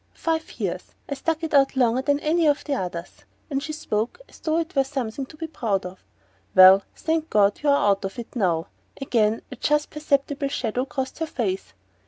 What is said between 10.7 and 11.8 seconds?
crossed her face.